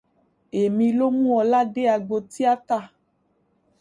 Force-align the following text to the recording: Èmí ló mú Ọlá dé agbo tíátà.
Èmí 0.61 0.87
ló 0.97 1.07
mú 1.19 1.29
Ọlá 1.41 1.59
dé 1.73 1.83
agbo 1.95 2.15
tíátà. 2.31 2.77